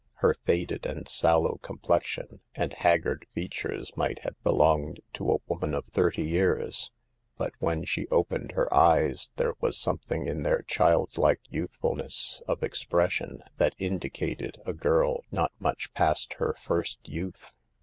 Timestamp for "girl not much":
14.73-15.93